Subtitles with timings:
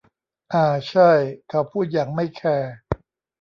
[0.53, 1.11] อ่า ใช่
[1.49, 2.73] เขาพูดอย่างไม่แคร์